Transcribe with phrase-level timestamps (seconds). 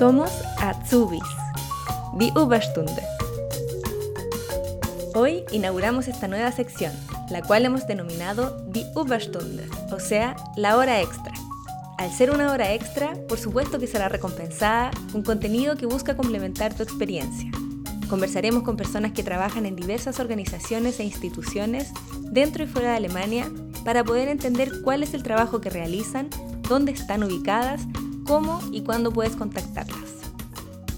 [0.00, 1.20] Somos Azubis,
[2.14, 3.02] Die Überstunde.
[5.14, 6.94] Hoy inauguramos esta nueva sección,
[7.28, 11.34] la cual hemos denominado Die Überstunde, o sea, la hora extra.
[11.98, 16.72] Al ser una hora extra, por supuesto que será recompensada con contenido que busca complementar
[16.72, 17.50] tu experiencia.
[18.08, 23.52] Conversaremos con personas que trabajan en diversas organizaciones e instituciones dentro y fuera de Alemania
[23.84, 26.30] para poder entender cuál es el trabajo que realizan,
[26.70, 27.82] dónde están ubicadas,
[28.30, 30.20] cómo y cuándo puedes contactarlas.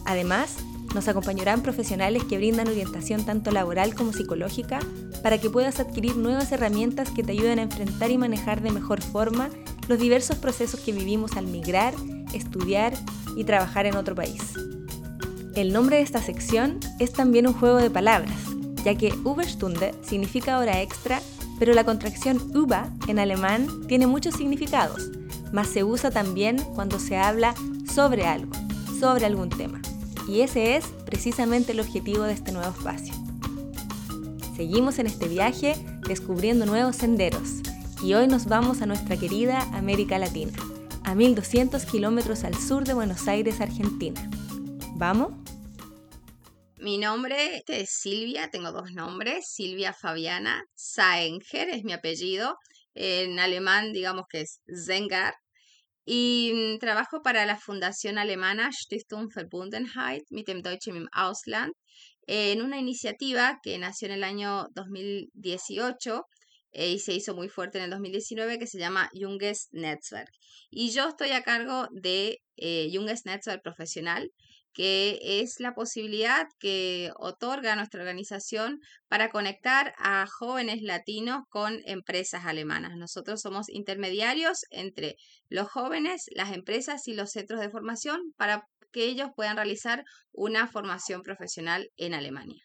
[0.04, 0.56] Además,
[0.94, 4.80] nos acompañarán profesionales que brindan orientación tanto laboral como psicológica
[5.22, 9.00] para que puedas adquirir nuevas herramientas que te ayuden a enfrentar y manejar de mejor
[9.00, 9.48] forma
[9.88, 11.94] los diversos procesos que vivimos al migrar,
[12.34, 12.92] estudiar
[13.34, 14.52] y trabajar en otro país.
[15.54, 18.36] El nombre de esta sección es también un juego de palabras,
[18.84, 21.22] ya que Überstunde significa hora extra,
[21.58, 25.08] pero la contracción über en alemán tiene muchos significados,
[25.52, 27.54] más se usa también cuando se habla
[27.92, 28.52] sobre algo,
[28.98, 29.80] sobre algún tema.
[30.28, 33.14] Y ese es precisamente el objetivo de este nuevo espacio.
[34.56, 35.74] Seguimos en este viaje
[36.06, 37.60] descubriendo nuevos senderos
[38.02, 40.52] y hoy nos vamos a nuestra querida América Latina,
[41.04, 44.28] a 1200 kilómetros al sur de Buenos Aires, Argentina.
[44.94, 45.32] ¿Vamos?
[46.76, 52.56] Mi nombre es Silvia, tengo dos nombres, Silvia Fabiana Saenger es mi apellido,
[52.94, 55.34] en alemán digamos que es Zengar,
[56.04, 61.72] y mm, trabajo para la fundación alemana Stiftung Verbundenheit mit dem Deutschen im Ausland,
[62.26, 66.24] en una iniciativa que nació en el año 2018
[66.72, 70.30] eh, y se hizo muy fuerte en el 2019 que se llama Junges Netzwerk.
[70.70, 74.30] Y yo estoy a cargo de eh, Junges Netzwerk Profesional,
[74.72, 82.46] que es la posibilidad que otorga nuestra organización para conectar a jóvenes latinos con empresas
[82.46, 82.96] alemanas.
[82.96, 85.16] Nosotros somos intermediarios entre
[85.48, 90.66] los jóvenes, las empresas y los centros de formación para que ellos puedan realizar una
[90.66, 92.62] formación profesional en Alemania.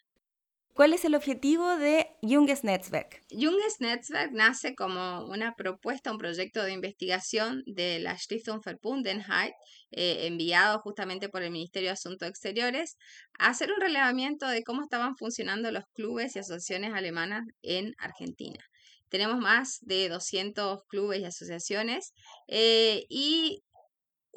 [0.78, 3.24] ¿Cuál es el objetivo de Junges Netzwerk?
[3.32, 10.78] Junges Netzwerk nace como una propuesta, un proyecto de investigación de la Stiftung eh, enviado
[10.78, 12.96] justamente por el Ministerio de Asuntos Exteriores,
[13.40, 18.64] a hacer un relevamiento de cómo estaban funcionando los clubes y asociaciones alemanas en Argentina.
[19.08, 22.12] Tenemos más de 200 clubes y asociaciones
[22.46, 23.64] eh, y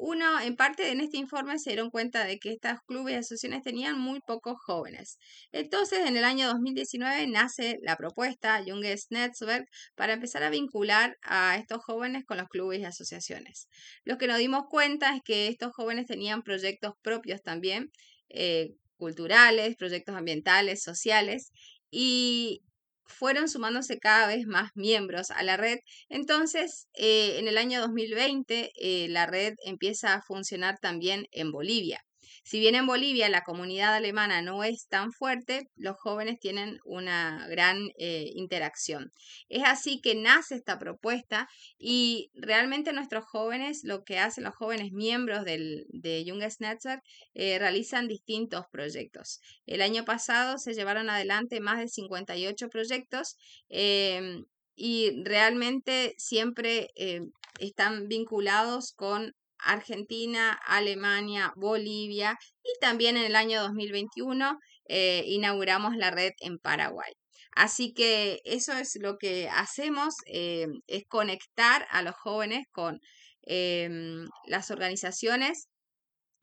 [0.04, 3.62] uno, en parte en este informe se dieron cuenta de que estos clubes y asociaciones
[3.62, 5.16] tenían muy pocos jóvenes.
[5.52, 9.64] Entonces, en el año 2019 nace la propuesta Junges Netzwerk
[9.94, 13.68] para empezar a vincular a estos jóvenes con los clubes y asociaciones.
[14.04, 17.92] Lo que nos dimos cuenta es que estos jóvenes tenían proyectos propios también,
[18.28, 21.52] eh, culturales, proyectos ambientales, sociales,
[21.92, 22.62] y
[23.06, 25.78] fueron sumándose cada vez más miembros a la red.
[26.08, 32.04] Entonces, eh, en el año 2020, eh, la red empieza a funcionar también en Bolivia.
[32.44, 37.46] Si bien en Bolivia la comunidad alemana no es tan fuerte, los jóvenes tienen una
[37.48, 39.12] gran eh, interacción.
[39.48, 44.92] Es así que nace esta propuesta y realmente nuestros jóvenes, lo que hacen los jóvenes
[44.92, 47.02] miembros del, de Junges Netzwerk,
[47.34, 49.40] eh, realizan distintos proyectos.
[49.66, 53.36] El año pasado se llevaron adelante más de 58 proyectos.
[53.68, 54.44] Em,
[54.74, 57.20] y realmente siempre eh,
[57.58, 64.58] están vinculados con Argentina, Alemania, Bolivia y también en el año 2021
[64.88, 67.12] eh, inauguramos la red en Paraguay.
[67.54, 73.00] Así que eso es lo que hacemos, eh, es conectar a los jóvenes con
[73.42, 75.68] em, las organizaciones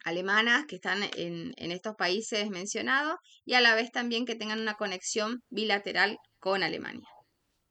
[0.04, 3.16] alemanas que están en, en estos países mencionados
[3.46, 7.08] y a la vez también que tengan una conexión bilateral con Alemania.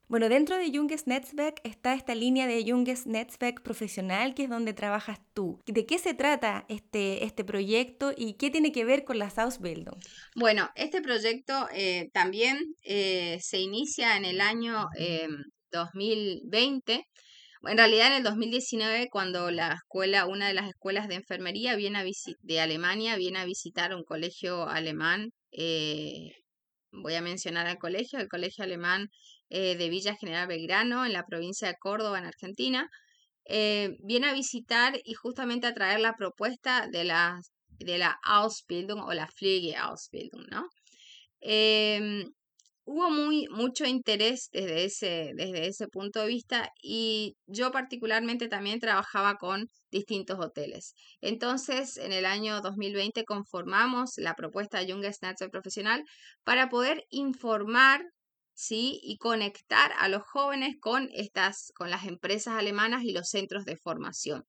[0.09, 4.73] Bueno, dentro de Junges Netzwerk está esta línea de Junges Netzwerk profesional, que es donde
[4.73, 5.61] trabajas tú.
[5.67, 9.99] ¿De qué se trata este, este proyecto y qué tiene que ver con la Ausbildung?
[10.35, 14.87] Bueno, este proyecto eh, también eh, se inicia en el año
[15.71, 16.93] 2020.
[16.93, 17.01] Em,
[17.69, 21.99] en realidad en el 2019, cuando la escuela, una de las escuelas de enfermería viene
[21.99, 22.05] a
[22.41, 26.31] de Alemania viene a visitar un colegio alemán, eh,
[26.91, 29.09] voy a mencionar al colegio, el colegio alemán
[29.49, 32.89] eh, de Villa General Belgrano, en la provincia de Córdoba, en Argentina,
[33.45, 37.39] eh, viene a visitar y justamente a traer la propuesta de la,
[37.79, 39.27] de la Ausbildung o la
[39.79, 40.67] Ausbildung, ¿no?
[41.41, 42.25] Em,
[42.85, 48.79] hubo muy, mucho interés desde ese, desde ese punto de vista y yo particularmente también
[48.79, 50.93] trabajaba con distintos hoteles.
[51.21, 56.03] Entonces, en el año 2020 conformamos la propuesta Junge Snatcher Profesional
[56.43, 58.03] para poder informar
[58.59, 58.99] ¿sí?
[59.03, 63.77] Y conectar a los jóvenes con estas, con las empresas alemanas y los centros de
[63.77, 64.45] formación.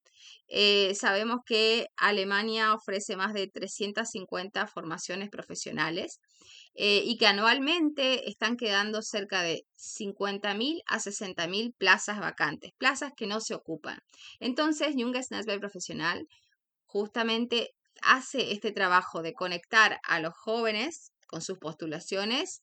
[0.49, 6.19] Eh, sabemos que Alemania ofrece más de 350 formaciones profesionales
[6.75, 13.29] eh, y que anualmente están quedando cerca de 50.000 a 60.000 plazas vacantes, plazas que
[13.29, 14.01] no se ocupan.
[14.41, 16.27] Entonces, Junges Netzwerk Profesional
[16.85, 17.71] justamente
[18.03, 22.63] hace este trabajo de conectar a los jóvenes con sus postulaciones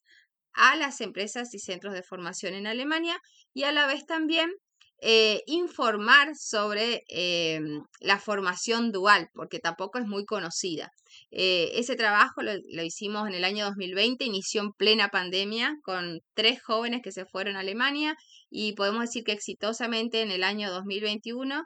[0.57, 3.19] a las empresas y centros de formación en Alemania
[3.53, 4.51] y a la vez también
[4.99, 7.61] eh, informar sobre eh,
[7.99, 10.91] la formación dual, porque tampoco es muy conocida.
[11.29, 16.21] Eh, ese trabajo lo, lo, hicimos en el año 2020, inició en plena pandemia con
[16.33, 18.15] tres jóvenes que se fueron a Alemania
[18.49, 21.63] y podemos decir que exitosamente en el año 2021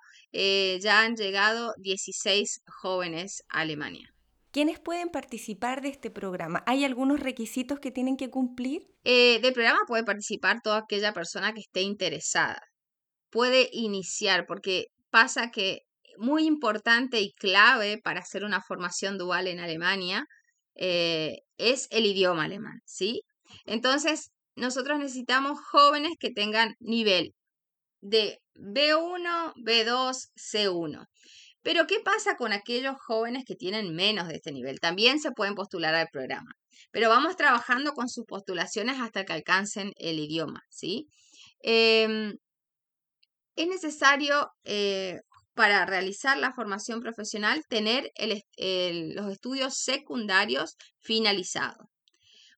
[0.81, 4.13] ya han llegado 16 jóvenes a Alemania.
[4.51, 6.63] ¿Quiénes pueden participar de este programa?
[6.67, 8.87] ¿Hay algunos requisitos que tienen que cumplir?
[9.03, 12.61] del programa puede participar toda aquella persona que esté interesada
[13.31, 15.79] puede iniciar, porque pasa que
[16.17, 20.25] muy importante y clave para hacer una formación dual en Alemania
[20.75, 23.23] eh, es el idioma alemán, ¿sí?
[23.65, 27.33] Entonces, nosotros necesitamos jóvenes que tengan nivel
[28.01, 31.05] de B1, B2, C1.
[31.63, 34.79] Pero, ¿qué pasa con aquellos jóvenes que tienen menos de este nivel?
[34.79, 36.51] También se pueden postular al programa,
[36.91, 41.07] pero vamos trabajando con sus postulaciones hasta que alcancen el idioma, ¿sí?
[41.59, 42.35] Em,
[43.55, 45.19] es necesario eh,
[45.53, 48.11] para realizar la formación profesional tener
[49.15, 51.87] los estudios secundarios finalizados.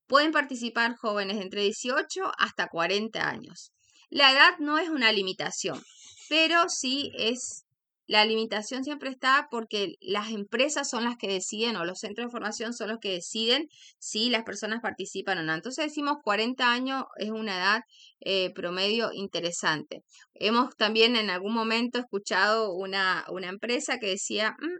[0.07, 3.71] Pueden participar jóvenes entre 18 hasta 40 años.
[4.09, 5.81] La edad no es una limitación,
[6.29, 7.62] pero sí es
[8.05, 12.31] la limitación siempre está porque las empresas son las que deciden o los centros de
[12.31, 15.53] formación son los que deciden si las personas participan o no.
[15.53, 17.81] Entonces decimos 40 años es una edad
[18.19, 20.03] eh, promedio interesante.
[20.33, 24.77] Hemos también en algún momento escuchado una, una empresa que decía, mm,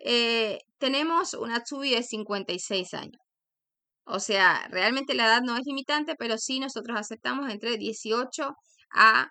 [0.00, 3.20] eh, tenemos una Tsubi de 56 años.
[4.04, 8.56] O sea, realmente la edad no es limitante, pero sí nosotros aceptamos entre 18
[8.92, 9.30] a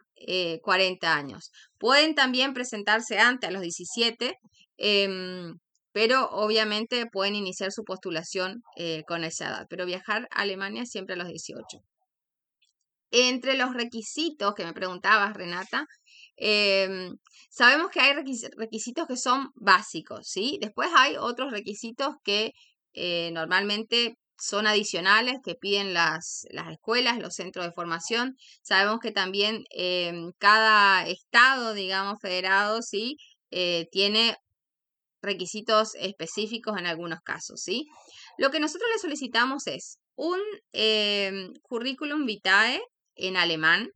[0.62, 1.52] 40 eh, años.
[1.78, 4.36] Pueden también presentarse antes, a los 17,
[4.78, 5.56] em,
[5.92, 9.66] pero obviamente pueden iniciar su postulación eh, con esa edad.
[9.70, 11.80] Pero viajar a Alemania siempre a los 18.
[13.12, 15.86] Entre los requisitos que me preguntabas, Renata,
[16.38, 17.16] em,
[17.50, 20.60] sabemos que hay requisitos que son básicos, ¿sí?
[20.62, 22.52] Después hay otros requisitos que
[22.94, 28.36] eh, normalmente son adicionales que piden las, las, escuelas, los centros de formación.
[28.62, 33.18] Sabemos que también em, cada estado, digamos, federado, sí,
[33.52, 34.38] eh, tiene
[35.22, 37.86] requisitos específicos en algunos casos, ¿sí?
[38.38, 40.40] Lo que nosotros le solicitamos es un
[40.72, 42.82] em, currículum vitae
[43.16, 43.90] en alemán.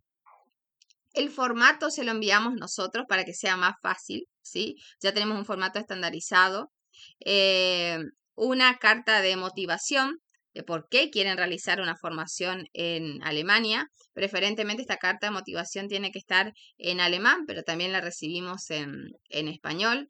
[1.14, 4.76] El formato se lo enviamos nosotros para que sea más fácil, ¿sí?
[5.02, 6.72] Ya tenemos un formato estandarizado.
[7.20, 10.20] Em, una carta de motivación
[10.54, 13.88] de por qué quieren realizar una formación en Alemania.
[14.14, 19.12] Preferentemente esta carta de motivación tiene que estar en alemán, pero también la recibimos en,
[19.30, 20.08] en español.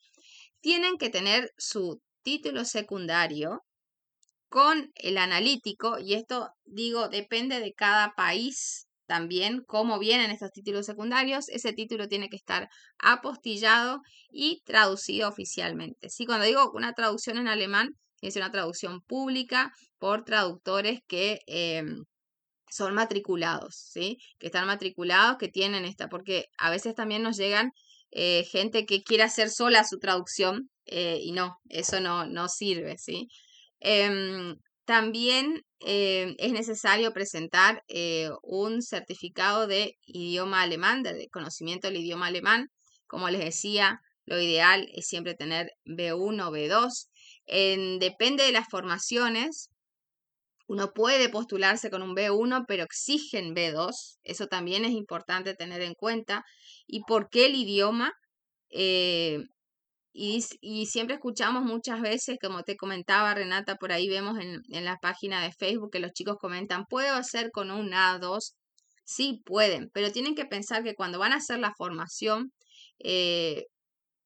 [0.61, 3.63] Tienen que tener su título secundario
[4.49, 10.85] con el analítico, y esto digo, depende de cada país también cómo vienen estos títulos
[10.85, 11.49] secundarios.
[11.49, 12.69] Ese título tiene que estar
[12.99, 16.09] apostillado y traducido oficialmente.
[16.09, 17.89] Sí, cuando digo una traducción en alemán,
[18.27, 22.03] es una traducción pública por traductores que em,
[22.69, 24.17] son matriculados, ¿sí?
[24.39, 27.71] Que están matriculados, que tienen esta, porque a veces también nos llegan
[28.11, 32.97] eh, gente que quiere hacer sola su traducción eh, y no, eso no, no sirve,
[32.97, 33.27] ¿sí?
[33.79, 41.97] Em, también em, es necesario presentar eh, un certificado de idioma alemán, de conocimiento del
[41.97, 42.69] idioma alemán.
[43.07, 47.07] Como les decía, lo ideal es siempre tener B1 o B2
[47.45, 49.69] depende de las formaciones,
[50.67, 54.17] uno puede postularse con un B1, pero exigen B2.
[54.23, 56.45] Eso también es importante tener en cuenta.
[56.87, 58.13] ¿Y por qué el idioma?
[58.69, 59.43] Eh,
[60.13, 60.41] y,
[60.85, 65.51] siempre escuchamos muchas veces, como te comentaba Renata, por ahí vemos en, la página de
[65.51, 68.53] Facebook que los chicos comentan, ¿puedo hacer con un A2?
[69.05, 72.53] Sí, pueden, pero tienen que pensar que cuando van a hacer la formación,
[72.99, 73.65] eh,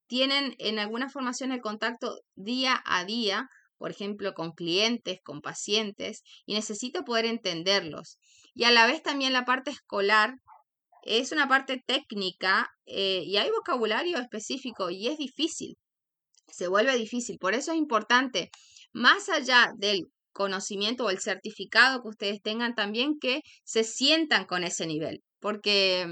[0.08, 3.48] tienen en alguna formación el contacto día a día,
[3.78, 8.18] por ejemplo, con clientes, con pacientes, y necesito poder entenderlos.
[8.54, 10.36] Y a la vez también la parte escolar
[11.04, 15.78] es una parte técnica eh, y hay vocabulario específico y es difícil,
[16.48, 17.38] se vuelve difícil.
[17.40, 18.50] Por eso es importante,
[18.94, 24.64] más allá del conocimiento o el certificado que ustedes tengan también que se sientan con
[24.64, 26.08] ese nivel, porque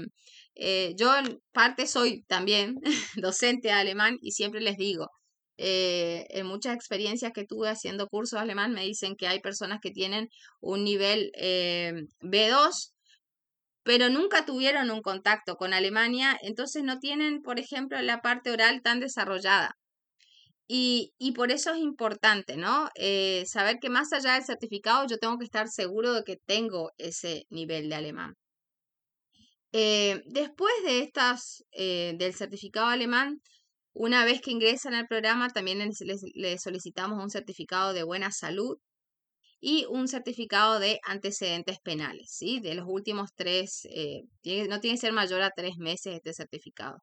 [0.56, 2.76] eh, yo en parte soy también
[3.16, 5.10] docente de alemán y siempre les digo,
[5.58, 9.80] eh, en muchas experiencias que tuve haciendo cursos de alemán me dicen que hay personas
[9.82, 10.28] que tienen
[10.60, 12.92] un nivel eh, B2
[13.82, 18.82] pero nunca tuvieron un contacto con Alemania, entonces no tienen, por ejemplo, la parte oral
[18.82, 19.76] tan desarrollada.
[20.68, 22.88] Y, por eso es importante, ¿no?
[23.46, 27.44] Saber que más allá del certificado yo tengo que estar seguro de que tengo ese
[27.50, 28.34] nivel de alemán.
[29.78, 33.42] Eh, después de estas, eh, del certificado alemán,
[33.92, 38.78] una vez que ingresan al programa, también les, solicitamos un certificado de buena salud
[39.60, 42.58] y un certificado de antecedentes penales, ¿sí?
[42.60, 43.86] De los últimos tres,
[44.70, 46.96] no tiene que ser mayor a tres meses este certificado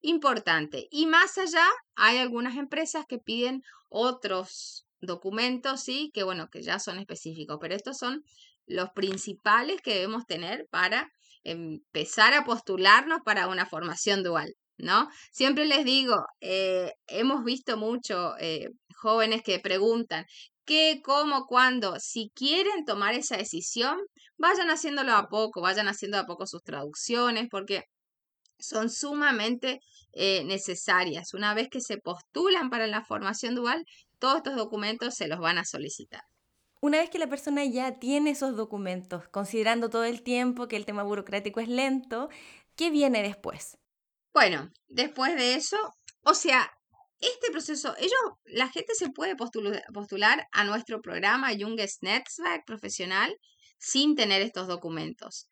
[0.00, 0.88] importante.
[0.90, 6.80] Y más allá, hay algunas empresas que piden otros documentos, sí, que bueno, que ya
[6.80, 8.24] son específicos, pero estos son
[8.66, 11.08] los principales que debemos tener para
[11.46, 15.08] empezar a postularnos para una formación dual, ¿no?
[15.32, 20.24] Siempre les digo, eh, hemos visto mucho eh, jóvenes que preguntan,
[20.64, 21.96] qué, cómo, cuándo.
[22.00, 23.98] Si quieren tomar esa decisión,
[24.36, 27.84] vayan haciéndolo a poco, vayan haciendo a poco sus traducciones, porque
[28.58, 29.80] son sumamente
[30.12, 31.34] eh, necesarias.
[31.34, 33.84] Una vez que se postulan para la formación dual,
[34.18, 36.22] todos estos documentos se los van a solicitar.
[36.80, 40.84] Una vez que la persona ya tiene esos documentos, considerando todo el tiempo que el
[40.84, 42.28] tema burocrático es lento,
[42.76, 43.78] ¿qué viene después?
[44.32, 45.78] Bueno, después de eso,
[46.22, 46.70] o sea,
[47.20, 53.36] este proceso, ellos, la gente se puede postular, a nuestro programa Junges Netzwerk profesional
[53.78, 55.48] sin tener estos documentos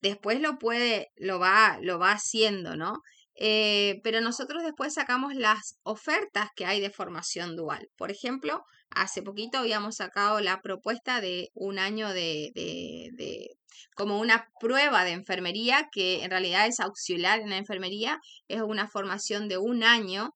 [0.00, 3.02] después lo puede, lo va, lo va haciendo, ¿no?
[3.38, 7.88] Eh, pero nosotros después sacamos las ofertas que hay de formación dual.
[7.96, 13.50] Por ejemplo, hace poquito habíamos sacado la propuesta de un año de, de, de,
[13.94, 18.88] como una prueba de enfermería, que en realidad es auxiliar en la enfermería, es una
[18.88, 20.30] formación de un año,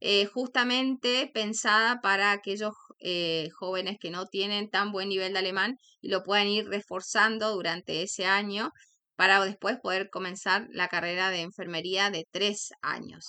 [0.00, 5.78] eh, justamente pensada para aquellos eh, jóvenes que no tienen tan buen nivel de alemán
[6.00, 8.72] y lo puedan ir reforzando durante ese año
[9.16, 13.26] para después poder comenzar la carrera de enfermería de tres años.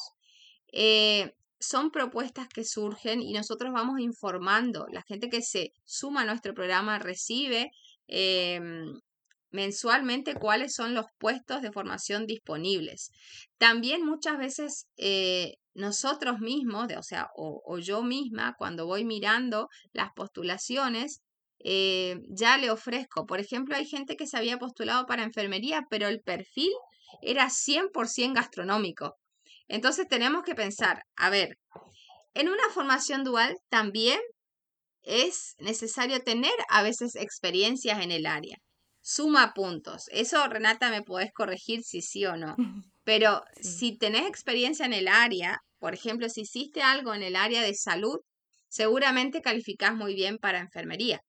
[0.72, 4.86] Eh, son propuestas que surgen y nosotros vamos informando.
[4.92, 7.72] La gente que se suma a nuestro programa recibe
[8.08, 9.00] em,
[9.52, 13.12] mensualmente cuáles son los puestos de formación disponibles.
[13.58, 20.12] También muchas veces eh, nosotros mismos, o sea, o, yo misma, cuando voy mirando las
[20.14, 21.22] postulaciones,
[21.64, 23.26] eh, ya le ofrezco.
[23.26, 26.72] Por ejemplo, hay gente que se había postulado para enfermería, pero el perfil
[27.22, 29.16] era 100% gastronómico.
[29.68, 31.58] Entonces tenemos que pensar, a ver,
[32.34, 34.20] en una formación dual también
[35.04, 38.58] es necesario tener a veces experiencias en el área
[39.08, 40.10] suma puntos.
[40.12, 42.56] Eso, Renata, me podés corregir si sí o no.
[43.06, 47.62] Pero si tenés experiencia en el área, por ejemplo, si hiciste algo en el área
[47.62, 48.18] de salud,
[48.68, 51.22] seguramente calificás muy bien para enfermería.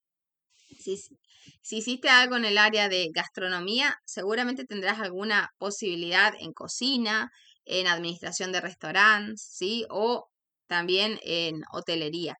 [0.79, 7.29] Si, hiciste algo en el área de gastronomía, seguramente tendrás alguna posibilidad en cocina,
[7.65, 9.85] en administración de restaurantes, ¿sí?
[9.89, 10.29] O
[10.67, 12.35] también en hotelería.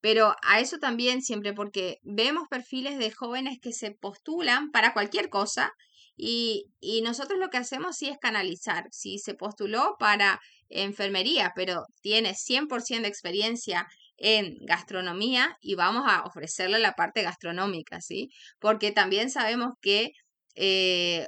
[0.00, 5.30] Pero a eso también siempre, porque vemos perfiles de jóvenes que se postulan para cualquier
[5.30, 5.72] cosa
[6.16, 6.66] y,
[7.02, 8.86] nosotros lo que hacemos sí es canalizar.
[8.90, 16.22] Si se postuló para enfermería, pero tiene 100% de experiencia en gastronomía y vamos a
[16.22, 18.30] ofrecerle la parte gastronómica, ¿sí?
[18.58, 20.12] Porque también sabemos que
[20.54, 21.26] eh,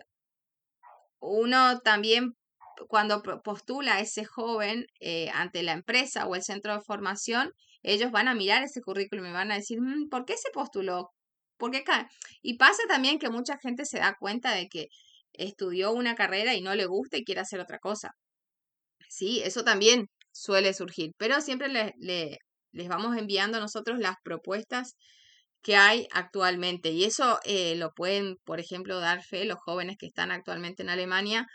[1.20, 2.34] uno también
[2.88, 7.52] cuando postula a ese joven eh, ante la empresa o el centro de formación,
[7.82, 11.10] ellos van a mirar ese currículum y van a decir, mm, ¿por qué se postuló?
[11.56, 11.84] ¿Por qué
[12.42, 14.88] y pasa también que mucha gente se da cuenta de que
[15.32, 18.12] estudió una carrera y no le gusta y quiere hacer otra cosa.
[19.08, 21.68] Sí, eso también suele surgir, pero siempre
[22.76, 24.94] les vamos enviando nosotros las propuestas
[25.62, 26.90] que hay actualmente.
[26.90, 30.90] Y eso eh, lo pueden, por ejemplo, dar fe los jóvenes que están actualmente en
[30.90, 31.46] Alemania,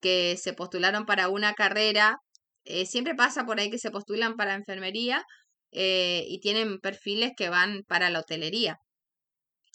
[0.00, 2.18] que se postularon para una carrera.
[2.64, 5.24] Eh, siempre pasa por ahí que se postulan para enfermería
[5.72, 8.78] eh, y tienen perfiles que van para la hotelería.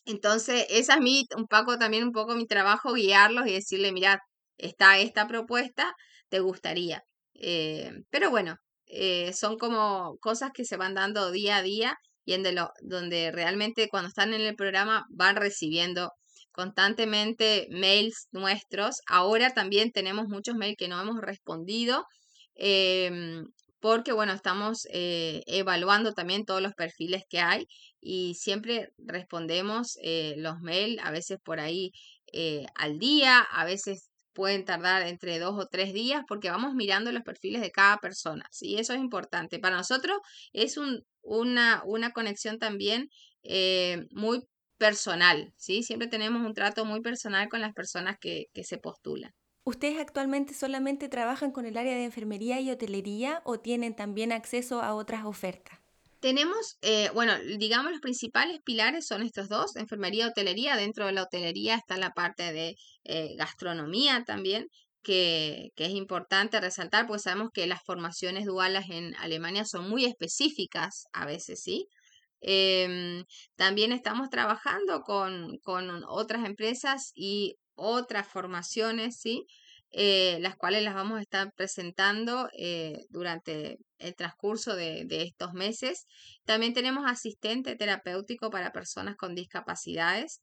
[0.05, 4.21] Entonces, esa es mi, un poco también un poco mi trabajo, guiarlos y decirle, mira,
[4.57, 5.93] está esta propuesta,
[6.29, 7.03] te gustaría.
[8.09, 8.55] Pero bueno,
[8.91, 13.31] eh, son como cosas que se van dando día a día y en lo, donde
[13.31, 16.11] realmente cuando están en el programa van recibiendo
[16.51, 19.01] constantemente mails nuestros.
[19.07, 22.05] Ahora también tenemos muchos mails que no hemos respondido.
[22.55, 23.45] Em,
[23.79, 27.65] porque bueno, estamos eh, evaluando también todos los perfiles que hay
[27.99, 31.91] y siempre respondemos eh, los mails, a veces por ahí
[32.75, 37.23] al día, a veces pueden tardar entre dos o tres días porque vamos mirando los
[37.23, 38.45] perfiles de cada persona.
[38.59, 39.59] Y eso es importante.
[39.59, 40.19] Para nosotros
[40.53, 43.09] es un, una, una conexión también
[44.11, 44.41] muy
[44.77, 45.83] personal, ¿sí?
[45.83, 49.31] Siempre tenemos un trato muy personal con las personas que, que se postulan.
[49.63, 54.81] ¿Ustedes actualmente solamente trabajan con el área de enfermería y hotelería o tienen también acceso
[54.81, 55.80] a otras ofertas?
[56.21, 60.77] Tenemos, eh, bueno, digamos los principales pilares son estos dos, enfermería hotelería.
[60.77, 62.75] Dentro de la hotelería está la parte de
[63.05, 64.67] eh, gastronomía también,
[65.01, 70.05] que, que, es importante resaltar, porque sabemos que las formaciones duales en Alemania son muy
[70.05, 71.87] específicas a veces, ¿sí?
[72.41, 73.23] Em,
[73.55, 79.45] también estamos trabajando con, con otras empresas y otras formaciones, ¿sí?
[79.93, 86.05] Eh, las cuales las vamos a estar presentando eh, durante el transcurso de, estos meses.
[86.45, 90.39] También tenemos asistente terapéutico para personas con discapacidades,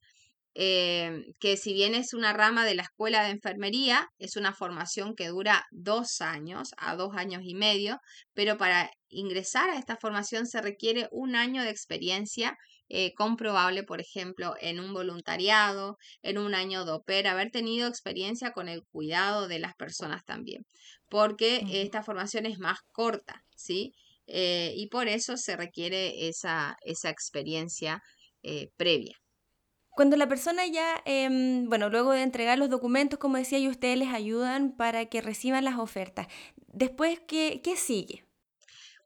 [0.53, 5.15] eh, que si bien es una rama de la escuela de enfermería, es una formación
[5.15, 7.99] que dura dos años a dos años y medio,
[8.33, 12.55] pero para ingresar a esta formación se requiere un año de experiencia
[12.89, 18.51] eh, comprobable, por ejemplo, en un voluntariado, en un año de opera, haber tenido experiencia
[18.51, 20.65] con el cuidado de las personas también,
[21.07, 23.93] porque esta formación es más corta, ¿sí?
[24.25, 28.01] Eh, y por eso se requiere esa, esa experiencia
[28.43, 29.15] eh, previa.
[29.91, 33.97] Cuando la persona ya, em, bueno, luego de entregar los documentos, como decía, y ustedes
[33.97, 36.27] les ayudan para que reciban las ofertas,
[36.67, 38.28] después, ¿qué, qué sigue?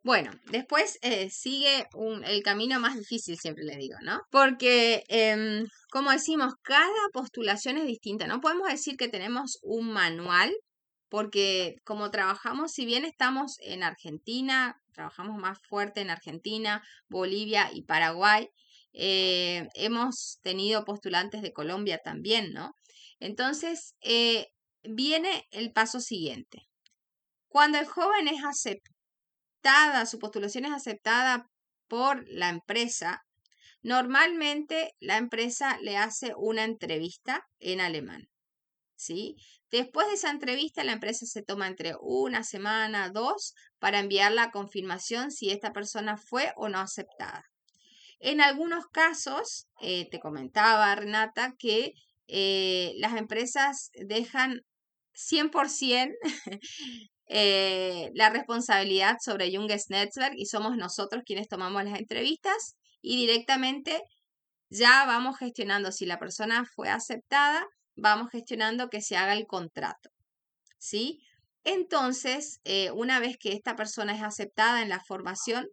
[0.03, 1.87] Bueno, después eh, sigue
[2.25, 4.21] el camino más difícil, siempre le digo, ¿no?
[4.31, 8.27] Porque, em, como decimos, cada postulación es distinta.
[8.27, 10.53] No podemos decir que tenemos un manual,
[11.09, 17.83] porque como trabajamos, si bien estamos en Argentina, trabajamos más fuerte en Argentina, Bolivia y
[17.83, 18.49] Paraguay,
[18.91, 22.75] eh, hemos tenido postulantes de Colombia también, ¿no?
[23.19, 24.47] Entonces, eh,
[24.83, 26.67] viene el paso siguiente.
[27.47, 28.92] Cuando el joven es aceptado,
[30.05, 31.47] su postulación es aceptada
[31.87, 33.23] por la empresa,
[33.81, 38.29] normalmente la empresa le hace una entrevista en alemán.
[38.95, 39.35] ¿Sí?
[39.69, 44.51] Después de esa entrevista, la empresa se toma entre una semana, dos, para enviar la
[44.51, 47.43] confirmación si esta persona fue o no aceptada.
[48.19, 51.93] En algunos casos, eh, te comentaba Renata, que
[52.27, 54.61] eh, las empresas dejan
[55.13, 56.13] 100%
[57.35, 64.03] eh, la responsabilidad sobre Junges Netzwerk y somos nosotros quienes tomamos las entrevistas y directamente
[64.69, 67.65] ya vamos gestionando, si la persona fue aceptada,
[67.95, 70.11] vamos gestionando que se haga el contrato.
[70.77, 71.21] ¿Sí?
[71.63, 75.67] Entonces, eh, una vez que esta persona es aceptada en la formación,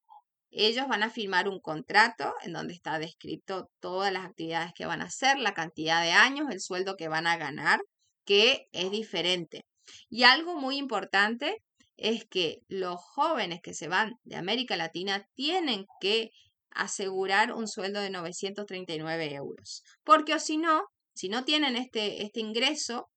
[0.50, 5.02] ellos van a firmar un contrato en donde está descrito todas las actividades que van
[5.02, 7.80] a hacer, la cantidad de años, el sueldo que van a ganar,
[8.24, 9.66] que es diferente.
[10.08, 11.62] Y algo muy importante
[11.96, 16.30] es que los jóvenes que se van de América Latina tienen que
[16.70, 19.82] asegurar un sueldo de 939 euros.
[20.04, 20.82] Porque o si no,
[21.14, 23.08] si no tienen este, este ingreso,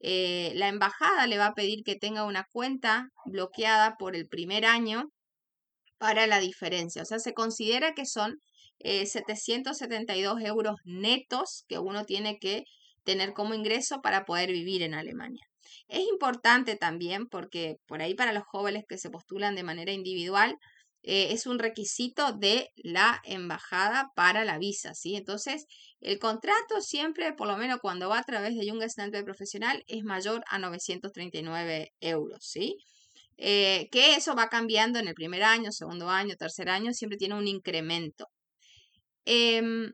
[0.00, 4.64] eh, la embajada le va a pedir que tenga una cuenta bloqueada por el primer
[4.64, 5.10] año
[5.98, 7.02] para la diferencia.
[7.02, 8.36] O sea, se considera que son
[8.80, 12.62] 772 eh, euros netos que uno tiene que
[13.02, 15.44] tener como ingreso para poder vivir en Alemania.
[15.88, 20.58] Es importante también porque por ahí para los jóvenes que se postulan de manera individual
[21.02, 25.16] eh, es un requisito de la embajada para la visa, ¿sí?
[25.16, 25.66] Entonces,
[26.00, 30.02] el contrato siempre, por lo menos cuando va a través de Young Standard Profesional, es
[30.04, 32.76] mayor a 939 euros, ¿sí?
[33.36, 37.36] Eh, que eso va cambiando en el primer año, segundo año, tercer año, siempre tiene
[37.36, 38.26] un incremento.
[39.24, 39.92] Em,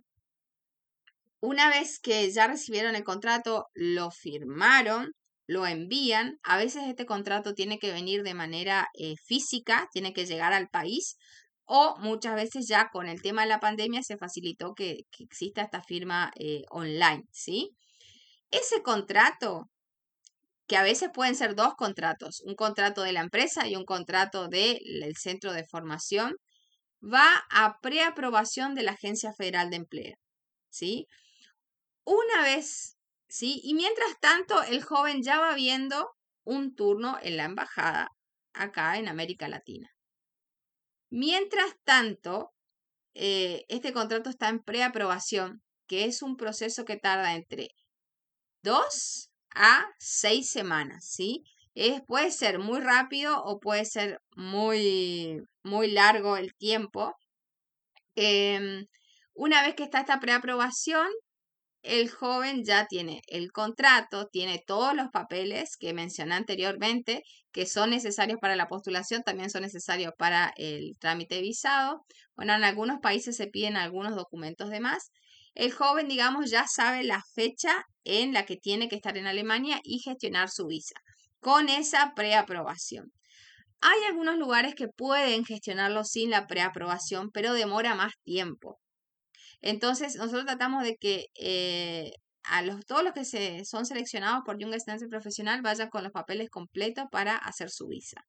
[1.41, 5.13] una vez que ya recibieron el contrato, lo firmaron,
[5.47, 6.39] lo envían.
[6.43, 10.69] A veces este contrato tiene que venir de manera eh, física, tiene que llegar al
[10.69, 11.17] país,
[11.67, 15.83] o muchas veces ya con el tema de la pandemia se facilitó que, exista esta
[15.83, 17.71] firma eh, online, ¿sí?
[18.51, 19.71] Ese contrato,
[20.67, 24.49] que a veces pueden ser dos contratos, un contrato de la empresa y un contrato
[24.49, 26.37] del centro de formación,
[27.03, 30.17] va a preaprobación de la Agencia Federal de Empleo,
[30.71, 31.07] ¿sí?
[32.05, 32.97] Una vez,
[33.29, 33.61] ¿sí?
[33.65, 36.11] Y mientras tanto, el joven ya va viendo
[36.45, 38.11] un turno en la embajada
[38.53, 39.91] acá en América Latina.
[41.11, 42.53] Mientras tanto,
[43.15, 47.69] eh, este contrato está en preaprobación, que es un proceso que tarda entre
[48.63, 51.45] dos a seis semanas, ¿sí?
[51.75, 57.15] Es, puede ser muy rápido o puede ser muy, muy largo el tiempo.
[58.17, 58.87] Em,
[59.35, 61.09] una vez que está esta preaprobación,
[61.85, 67.91] el joven ya tiene el contrato, tiene todos los papeles que mencioné anteriormente, que son
[67.91, 72.05] necesarios para la postulación, también son necesarios para el trámite de visado.
[72.37, 75.11] Bueno, en algunos países se piden algunos documentos de más.
[75.55, 79.81] El joven, digamos, ya sabe la fecha en la que tiene que estar en Alemania
[79.85, 80.97] y gestionar su visa,
[81.39, 83.13] con esa preaprobación.
[83.83, 88.81] Hay algunos lugares que pueden gestionarlo sin la preaprobación, pero demora más tiempo.
[89.67, 94.59] Entonces, nosotros tratamos de que eh, a los, todos los que se, son seleccionados por
[94.59, 98.27] Young Stencil Profesional vayan con los papeles completos para hacer su visa.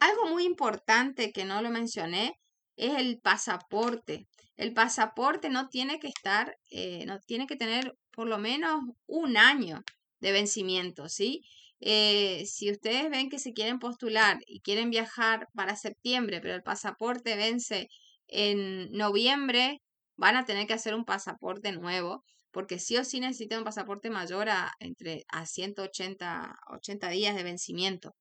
[0.00, 2.40] Algo muy importante que no lo mencioné
[2.74, 4.26] es el pasaporte.
[4.56, 9.36] El pasaporte no tiene que estar, eh, no tiene que tener por lo menos un
[9.36, 9.84] año
[10.18, 11.42] de vencimiento, ¿sí?
[11.78, 16.64] Eh, si ustedes ven que se quieren postular y quieren viajar para septiembre, pero el
[16.64, 17.88] pasaporte vence
[18.34, 19.80] en noviembre,
[20.16, 24.10] van a tener que hacer un pasaporte nuevo, porque sí o sí necesitan un pasaporte
[24.10, 28.14] mayor a, entre, a 180 80 días de vencimiento.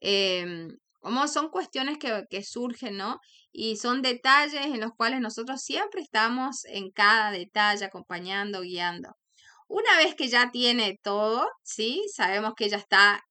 [0.00, 3.20] Em, como son cuestiones que, que, surgen, ¿no?
[3.52, 9.10] Y son detalles en los cuales nosotros siempre estamos en cada detalle acompañando, guiando.
[9.68, 12.02] Una vez que ya tiene todo, ¿sí?
[12.14, 13.22] Sabemos que ya está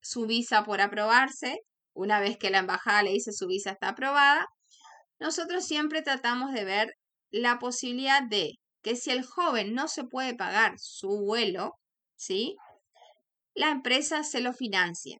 [0.00, 1.60] su visa por aprobarse.
[1.94, 4.46] Una vez que la embajada le dice su visa está aprobada,
[5.18, 6.94] nosotros siempre tratamos de ver
[7.30, 11.72] la posibilidad de que si el joven no se puede pagar su vuelo,
[12.16, 12.56] ¿sí?
[13.54, 15.18] La empresa se lo financia,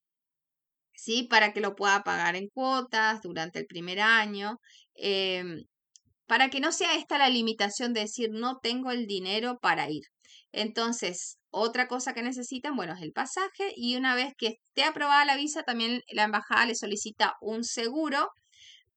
[0.94, 1.24] ¿sí?
[1.24, 4.59] Para que lo pueda pagar en cuotas durante el primer año,
[4.94, 5.64] em,
[6.26, 10.04] para que no sea esta la limitación de decir no tengo el dinero para ir.
[10.52, 15.24] Entonces, otra cosa que necesitan, bueno, es el pasaje y una vez que esté aprobada
[15.24, 18.30] la visa, también la embajada le solicita un seguro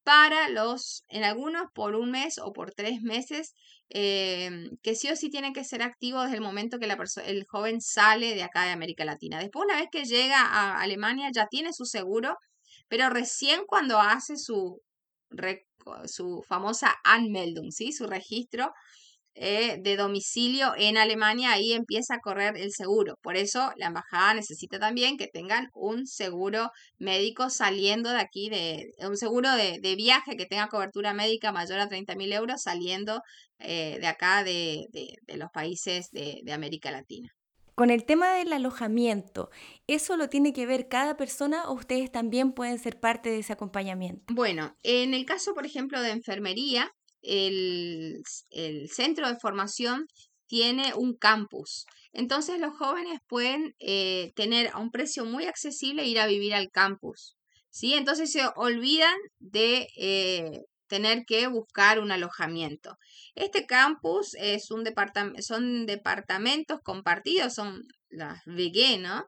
[0.03, 3.53] para los, en algunos por un mes o por tres meses,
[3.89, 7.45] em, que sí o sí tienen que ser activos desde el momento que la el
[7.47, 9.39] joven sale de acá de América Latina.
[9.39, 12.37] Después, una vez que llega a Alemania, ya tiene su seguro,
[12.87, 14.81] pero recién cuando hace su,
[16.05, 17.91] su famosa Anmeldung, ¿sí?
[17.91, 18.73] su registro,
[19.35, 23.15] eh, de domicilio en Alemania, ahí empieza a correr el seguro.
[23.21, 28.91] Por eso la embajada necesita también que tengan un seguro médico saliendo de aquí, de,
[29.07, 33.21] un seguro de, viaje que tenga cobertura médica mayor a 30 mil euros saliendo
[33.59, 37.33] eh, de acá de, de los países de América Latina.
[37.79, 39.51] Con el tema del alojamiento,
[39.87, 43.53] ¿eso lo tiene que ver cada persona o ustedes también pueden ser parte de ese
[43.53, 44.33] acompañamiento?
[44.33, 48.23] Bueno, en el caso, por ejemplo, de enfermería, el,
[48.91, 50.07] centro de formación
[50.47, 51.85] tiene un campus.
[52.11, 56.69] Entonces los jóvenes pueden eh, tener a un precio muy accesible ir a vivir al
[56.71, 57.35] campus.
[57.69, 57.93] ¿sí?
[57.93, 62.97] Entonces se olvidan de eh, tener que buscar un alojamiento.
[63.35, 64.83] Este campus es un
[65.39, 69.23] son departamentos compartidos, son las VG, ¿no?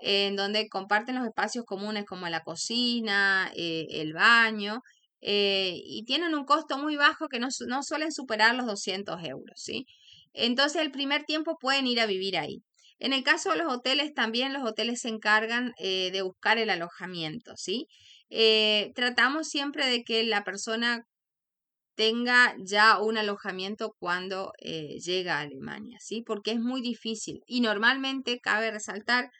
[0.00, 4.80] En donde comparten los espacios comunes como la cocina, eh, el baño,
[5.22, 9.86] eh, y tienen un costo muy bajo que no, suelen superar los 200 euros, ¿sí?
[10.32, 12.62] Entonces el primer tiempo pueden ir a vivir ahí.
[12.98, 16.70] En el caso de los hoteles, también los hoteles se encargan eh, de buscar el
[16.70, 17.86] alojamiento, ¿sí?
[18.30, 21.06] Eh, tratamos siempre de que la persona
[21.94, 26.22] tenga ya un alojamiento cuando llega a Alemania, ¿sí?
[26.22, 27.40] Porque es muy difícil.
[27.46, 29.30] Y normalmente cabe resaltar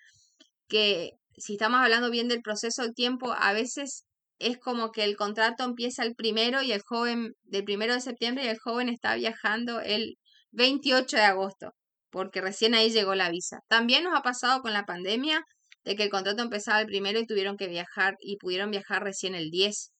[0.68, 4.04] que si estamos hablando bien del proceso del tiempo, a veces
[4.42, 8.44] es como que el contrato empieza el primero y el joven, del primero de septiembre
[8.44, 10.16] y el joven está viajando el
[10.50, 11.72] 28 de agosto,
[12.10, 13.60] porque recién ahí llegó la visa.
[13.68, 15.44] También nos ha pasado con la pandemia
[15.84, 19.34] de que el contrato empezaba el primero y tuvieron que viajar y pudieron viajar recién
[19.34, 19.90] el 10.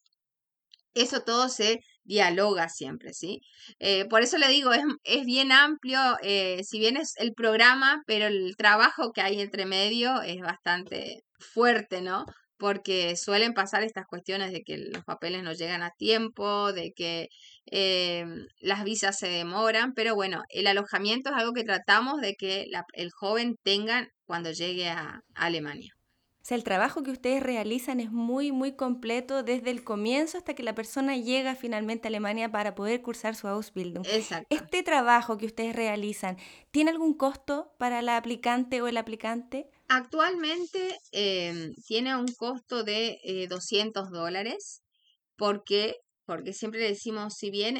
[0.94, 3.40] Eso todo se dialoga siempre, ¿sí?
[3.78, 8.02] Eh, por eso le digo, es, es bien amplio, eh, si bien es el programa,
[8.06, 12.26] pero el trabajo que hay entre medio es bastante fuerte, ¿no?
[12.62, 17.26] Porque suelen pasar estas cuestiones de que los papeles no llegan a tiempo, de que
[17.66, 18.24] eh,
[18.60, 23.10] las visas se demoran, pero bueno, el alojamiento es algo que tratamos de que el
[23.10, 25.92] joven tenga cuando llegue a, Alemania.
[26.40, 30.54] O sea, el trabajo que ustedes realizan es muy, muy completo desde el comienzo hasta
[30.54, 34.06] que la persona llega finalmente a Alemania para poder cursar su Ausbildung.
[34.06, 34.46] Exacto.
[34.50, 36.36] Este trabajo que ustedes realizan,
[36.70, 39.68] ¿tiene algún costo para la aplicante o el aplicante?
[39.94, 44.80] Actualmente em, tiene un costo de 200 eh, dólares
[45.36, 47.78] porque, porque siempre decimos, si bien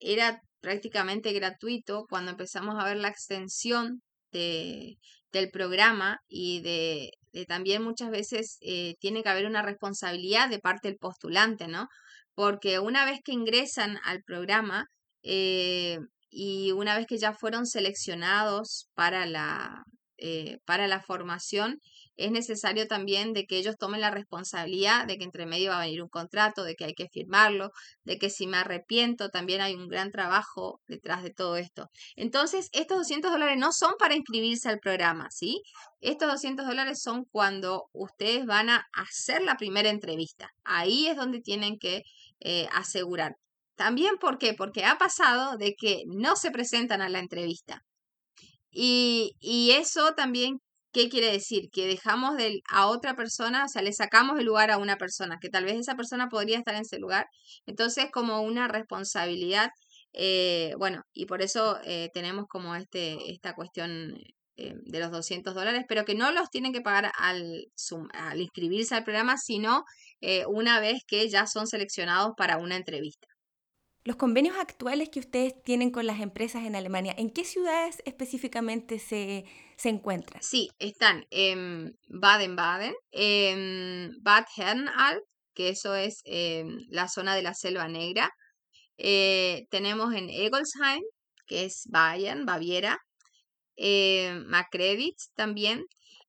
[0.00, 4.00] era prácticamente gratuito, cuando empezamos a ver la extensión
[4.32, 4.96] de,
[5.30, 10.60] del programa y de, eh, también muchas veces eh, tiene que haber una responsabilidad de
[10.60, 11.88] parte del postulante, ¿no?
[12.34, 14.86] Porque una vez que ingresan al programa
[15.20, 19.84] y una vez que ya fueron seleccionados para la,
[20.64, 21.80] para la formación,
[22.16, 25.84] es necesario también de que ellos tomen la responsabilidad de que entre medio va a
[25.84, 27.70] venir un contrato, de que hay que firmarlo,
[28.02, 31.88] de que si me arrepiento también hay un gran trabajo detrás de todo esto.
[32.16, 35.62] Entonces, estos 200 dólares no son para inscribirse al programa, ¿sí?
[36.00, 40.50] Estos 200 dólares son cuando ustedes van a hacer la primera entrevista.
[40.64, 42.02] Ahí es donde tienen que
[42.40, 43.36] eh, asegurar.
[43.76, 44.54] También, ¿por qué?
[44.54, 47.84] Porque ha pasado de que no se presentan a la entrevista.
[48.70, 50.58] Y, y, eso también
[50.92, 51.68] ¿Qué quiere decir?
[51.70, 55.38] Que dejamos de, a otra persona, o sea, le sacamos el lugar a una persona,
[55.40, 57.26] que tal vez esa persona podría estar en ese lugar.
[57.66, 59.70] Entonces, como una responsabilidad,
[60.14, 64.14] eh, bueno, y por eso eh, tenemos como este, esta cuestión
[64.56, 67.66] eh, de los 200 dólares, pero que no los tienen que pagar al,
[68.14, 69.84] al inscribirse al programa, sino
[70.48, 73.28] una vez que ya son seleccionados para una entrevista.
[74.04, 78.98] Los convenios actuales que ustedes tienen con las empresas en Alemania, ¿en qué ciudades específicamente
[78.98, 79.44] se,
[79.76, 80.42] se encuentran?
[80.42, 85.22] Sí, están en Baden-Baden, en Bad Herrenalb,
[85.54, 88.30] que eso es em, la zona de la Selva Negra.
[88.96, 91.02] Eh, tenemos en Egolsheim,
[91.46, 92.98] que es Bayern, Baviera.
[93.76, 94.40] Eh,
[95.34, 95.84] también.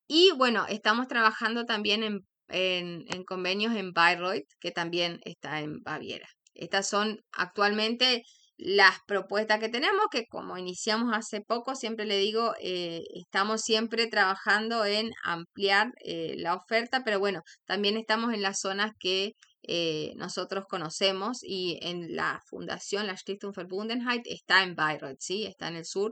[0.08, 6.27] Y bueno, estamos trabajando también en, en convenios en Bayreuth, que también está en Baviera.
[6.60, 8.24] Estas son actualmente
[8.58, 14.08] las propuestas que tenemos, que como iniciamos hace poco, siempre le digo, eh, estamos siempre
[14.08, 19.32] trabajando en ampliar eh, la oferta, pero bueno, también estamos en las zonas que
[19.63, 25.45] eh, nosotros conocemos y en la fundación, la Stiftung Verbundenheit, está en Bayreuth, ¿sí?
[25.45, 26.12] Está en el sur,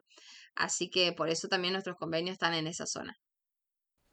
[0.56, 3.14] así que por eso también nuestros convenios están en esa zona.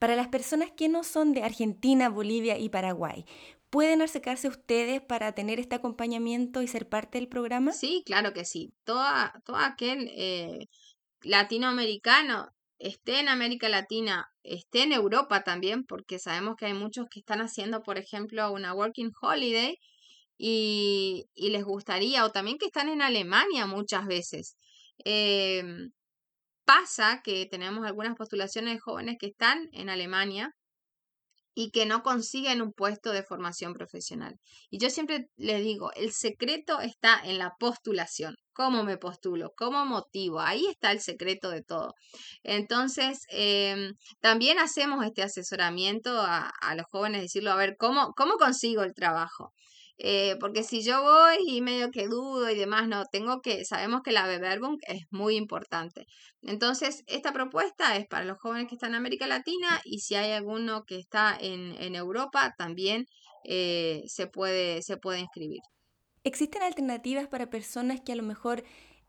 [0.01, 3.25] Para las personas que no son de Argentina, Bolivia y Paraguay,
[3.75, 7.73] ¿Pueden acercarse ustedes para tener este acompañamiento y ser parte del programa?
[7.73, 8.73] Sí, claro que sí.
[8.85, 10.69] Toda, todo aquel eh,
[11.23, 17.19] latinoamericano esté en América Latina, esté en Europa también, porque sabemos que hay muchos que
[17.19, 19.77] están haciendo, por ejemplo, una Working Holiday
[20.39, 24.57] y, les gustaría, o también que están en Alemania muchas veces.
[24.99, 25.91] Em,
[26.65, 30.55] pasa que tenemos algunas postulaciones de jóvenes que están en Alemania
[31.55, 34.37] y que no consiguen un puesto de formación profesional.
[34.71, 38.37] Y yo siempre les digo, el secreto está en la postulación.
[38.53, 39.53] ¿Cómo me postulo?
[39.57, 40.41] ¿Cómo motivo?
[40.41, 41.95] Ahí está el secreto de todo.
[42.43, 48.37] Entonces, em, también hacemos este asesoramiento a, a, los jóvenes, decirlo, a ver, ¿cómo, cómo
[48.37, 49.53] consigo el trabajo?
[49.99, 54.03] Eh, porque si yo voy y medio que dudo y demás, no, tengo que, sabemos
[54.03, 56.07] que la Bewerbung es muy importante.
[56.43, 60.33] Entonces, esta propuesta es para los jóvenes que están en América Latina y si hay
[60.33, 63.07] alguno que está en, en Europa, también
[63.45, 65.61] eh, se, puede, se puede inscribir.
[66.25, 68.65] ¿Existen alternativas para personas que a lo mejor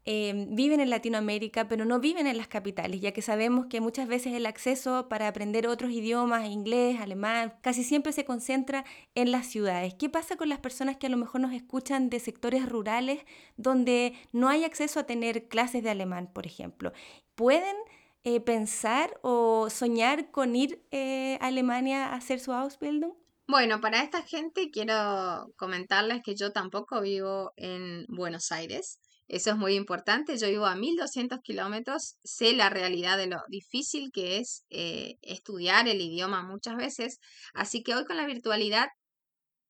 [0.07, 4.07] Em, viven en Latinoamérica, pero no viven en las capitales, ya que sabemos que muchas
[4.07, 9.47] veces el acceso para aprender otros idiomas, inglés, alemán, casi siempre se concentra en las
[9.47, 9.95] ciudades.
[9.95, 13.25] ¿Qué pasa con las personas que a lo mejor nos escuchan de sectores rurales
[13.57, 16.93] donde no hay acceso a tener clases de alemán, por ejemplo?
[17.33, 17.75] ¿Pueden
[18.23, 23.13] eh, pensar o soñar con ir eh, a Alemania a hacer su Ausbildung?
[23.47, 28.99] Bueno, para esta gente quiero comentarles que yo tampoco vivo en Buenos Aires.
[29.27, 30.37] Eso es muy importante.
[30.37, 35.87] Yo vivo a 1200 kilómetros, sé la realidad de lo difícil que es eh, estudiar
[35.87, 37.19] el idioma muchas veces.
[37.53, 38.87] Así que hoy con la virtualidad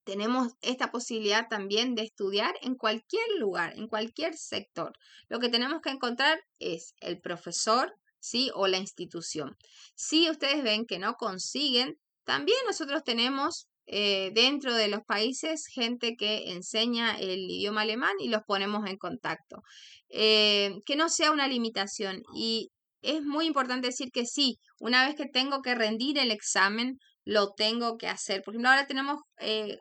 [0.03, 4.93] tenemos esta posibilidad también de estudiar en cualquier lugar, en cualquier sector.
[5.29, 8.51] Lo que tenemos que encontrar es el profesor, ¿sí?
[8.53, 9.57] O la institución.
[9.95, 16.15] Si ustedes ven que no consiguen, también nosotros tenemos eh, dentro de los países gente
[16.17, 19.61] que enseña el idioma alemán y los ponemos en contacto.
[20.09, 22.71] Eh, que no sea una limitación y
[23.01, 27.53] es muy importante decir que sí, una vez que tengo que rendir el examen, lo
[27.53, 28.41] tengo que hacer.
[28.43, 29.77] Por ejemplo, ahora tenemos eh,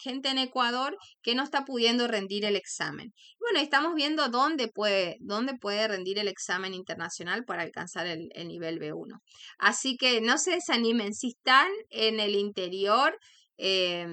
[0.00, 3.12] gente en Ecuador que no está pudiendo rendir el examen.
[3.38, 8.48] Bueno, estamos viendo dónde puede, dónde puede rendir el examen internacional para alcanzar el, el
[8.48, 9.20] nivel B1.
[9.58, 11.14] Así que no se desanimen.
[11.14, 13.16] Si están en el interior,
[13.58, 14.06] eh,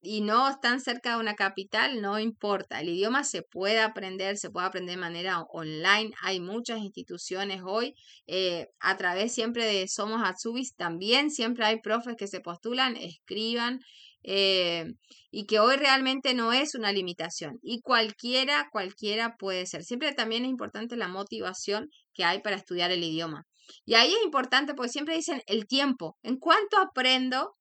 [0.00, 2.80] y no están cerca de una capital, no importa.
[2.80, 6.12] El idioma se puede aprender, se puede aprender de manera online.
[6.22, 7.94] Hay muchas instituciones hoy
[8.26, 10.74] eh, a través siempre de Somos Atsubis.
[10.76, 13.80] También siempre hay profes que se postulan, escriban.
[14.24, 14.84] Eh,
[15.30, 19.84] y que hoy realmente no es una limitación y cualquiera, cualquiera puede ser.
[19.84, 23.44] Siempre también es importante la motivación que hay para estudiar el idioma.
[23.84, 26.16] Y ahí es importante porque siempre dicen el tiempo.
[26.22, 27.54] ¿En cuánto aprendo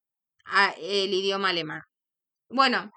[0.82, 1.82] el idioma alemán?
[2.50, 2.92] Bueno,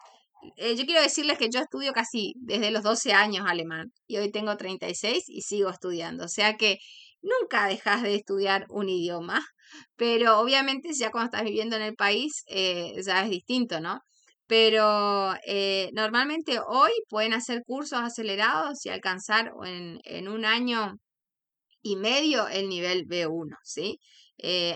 [0.56, 4.30] eh, yo quiero decirles que yo estudio casi desde los 12 años alemán y hoy
[4.30, 6.24] tengo 36 y sigo estudiando.
[6.24, 6.78] O sea que
[7.22, 9.44] nunca dejas de estudiar un idioma,
[9.96, 14.00] pero obviamente ya cuando estás viviendo en el país eh, ya es distinto, ¿no?
[14.46, 20.94] Pero eh, normalmente hoy pueden hacer cursos acelerados y alcanzar en, en un año
[21.82, 23.98] y medio el nivel B1, ¿sí?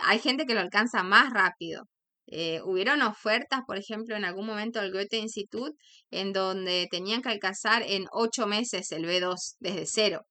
[0.03, 1.85] hay gente que lo alcanza más rápido.
[2.27, 5.75] Eh, hubieron ofertas, por ejemplo, en algún momento del Goethe Institut,
[6.11, 10.27] en donde tenían que alcanzar en ocho meses el B2 desde cero.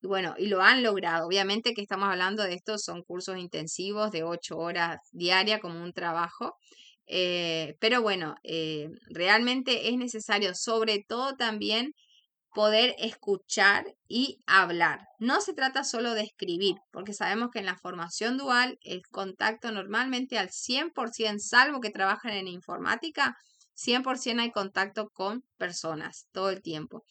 [0.00, 1.26] Y bueno, y lo han logrado.
[1.26, 5.92] Obviamente que estamos hablando de estos, son cursos intensivos de ocho horas diarias como un
[5.92, 6.56] trabajo.
[7.06, 11.94] Eh, pero bueno, eh, realmente es necesario, sobre todo también,
[12.54, 15.06] poder escuchar y hablar.
[15.18, 19.70] No se trata solo de escribir, porque sabemos que en la formación dual el contacto
[19.70, 23.36] normalmente al 100%, salvo que trabajan en informática,
[23.74, 27.04] 100% hay contacto con personas todo el tiempo.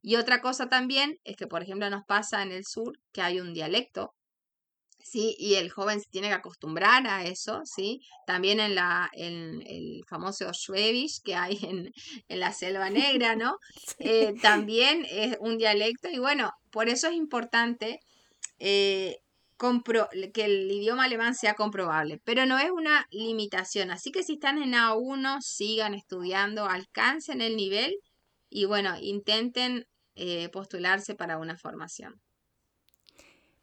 [0.00, 3.40] Y otra cosa también es que, por ejemplo, nos pasa en el sur que hay
[3.40, 4.14] un dialecto
[5.02, 5.34] ¿sí?
[5.38, 8.00] Y el joven se tiene que acostumbrar a eso, ¿sí?
[8.26, 11.92] También en, la, en el famoso Schwäbisch que hay en,
[12.28, 13.58] en la Selva Negra, ¿no?
[13.98, 18.00] Eh, también es un dialecto y bueno, por eso es importante
[18.58, 19.16] eh,
[20.34, 24.60] que el idioma alemán sea comprobable, pero no es una limitación, así que si están
[24.60, 27.94] en A1, sigan estudiando, alcancen el nivel
[28.50, 29.86] y bueno, intenten
[30.16, 32.20] eh, postularse para una formación.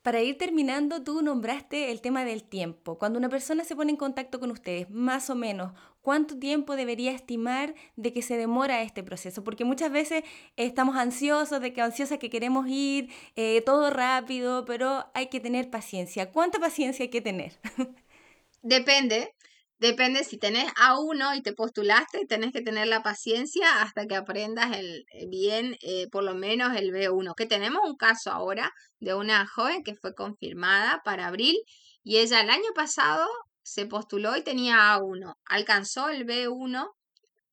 [0.01, 2.97] Para ir terminando, tú nombraste el tema del tiempo.
[2.97, 7.11] Cuando una persona se pone en contacto con ustedes, más o menos, ¿cuánto tiempo debería
[7.11, 9.43] estimar de que se demora este proceso?
[9.43, 10.23] Porque muchas veces
[10.55, 15.69] estamos ansiosos, de que ansiosa que queremos ir, eh, todo rápido, pero hay que tener
[15.69, 16.31] paciencia.
[16.31, 17.59] ¿Cuánta paciencia hay que tener?
[18.61, 19.33] Depende,
[19.79, 24.77] Depende si tenés A1 y te postulaste, tenés que tener la paciencia hasta que aprendas
[24.77, 27.33] el, eh, bien, eh, por lo menos el B1.
[27.35, 31.55] Que tenemos un caso ahora de una joven que fue confirmada para abril
[32.03, 33.25] y ella el año pasado
[33.63, 35.35] se postuló y tenía A1.
[35.45, 36.89] Alcanzó el B1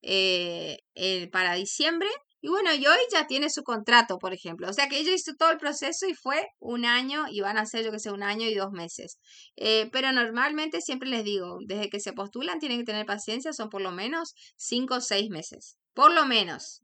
[0.02, 0.78] eh,
[1.30, 2.08] para diciembre
[2.40, 4.68] y bueno, y hoy ya tiene su contrato, por ejemplo.
[4.68, 7.66] O sea que ella hizo todo el proceso y fue un año y van a
[7.66, 9.18] ser, yo que sé, un año y dos meses.
[9.56, 13.70] Eh, pero normalmente siempre les digo, desde que se postulan tienen que tener paciencia, son
[13.70, 15.76] por lo menos cinco o seis meses.
[15.94, 16.82] Por lo menos.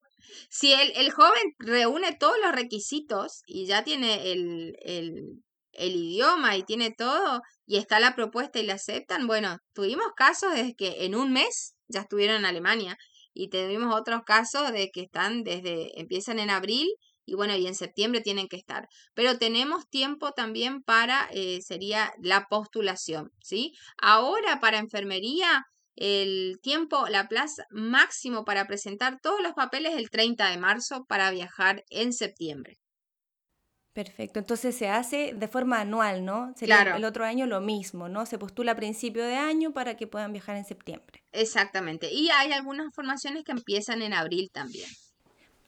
[0.49, 6.57] Si el, el joven reúne todos los requisitos y ya tiene el, el, el idioma
[6.57, 11.05] y tiene todo y está la propuesta y la aceptan, bueno, tuvimos casos desde que
[11.05, 12.97] en un mes ya estuvieron en Alemania
[13.35, 16.89] y tuvimos otros casos de que están desde, empiezan en abril
[17.25, 18.89] y bueno, y en septiembre tienen que estar.
[19.15, 23.73] Pero tenemos tiempo también para, eh, sería la postulación, ¿sí?
[23.99, 25.65] Ahora para enfermería,
[25.95, 31.31] el tiempo, la plaza máximo para presentar todos los papeles el 30 de marzo para
[31.31, 32.82] viajar en septiembre.
[33.93, 36.55] Perfecto, entonces se hace de forma anual, ¿no?
[36.57, 36.97] Sería claro.
[36.97, 38.25] el otro año lo mismo, ¿no?
[38.25, 41.23] Se postula a principio de año para que puedan viajar en septiembre.
[41.33, 44.89] Exactamente, y hay algunas formaciones que empiezan en abril también.